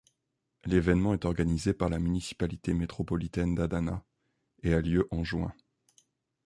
L'événement 0.65 1.13
est 1.13 1.25
organisé 1.25 1.75
par 1.75 1.87
la 1.87 1.99
municipalité 1.99 2.73
métropolitaine 2.73 3.53
d'Adana 3.53 4.03
et 4.63 4.73
a 4.73 4.81
lieu 4.81 5.07
en 5.11 5.23
juin. 5.23 5.53